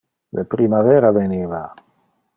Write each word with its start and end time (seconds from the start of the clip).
Le 0.37 0.45
primavera 0.53 1.13
veniva. 1.19 1.63